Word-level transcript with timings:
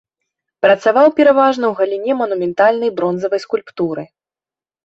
Працаваў 0.65 1.07
пераважна 1.19 1.65
ў 1.69 1.73
галіне 1.81 2.13
манументальнай 2.21 2.91
бронзавай 3.01 3.39
скульптуры. 3.47 4.03